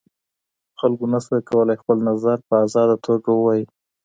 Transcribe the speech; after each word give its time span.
خلګو 0.79 1.05
نسوای 1.13 1.41
کولای 1.49 1.77
خپل 1.81 1.97
نظر 2.09 2.37
په 2.47 2.53
ازاده 2.65 2.95
توګه 3.05 3.29
ووایي. 3.33 3.65